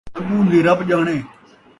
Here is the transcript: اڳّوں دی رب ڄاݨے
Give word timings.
اڳّوں 0.19 0.43
دی 0.49 0.59
رب 0.67 0.79
ڄاݨے 0.89 1.17